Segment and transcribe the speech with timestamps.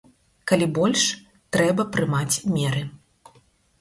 [0.51, 1.03] Калі больш,
[1.57, 2.81] трэба прымаць меры.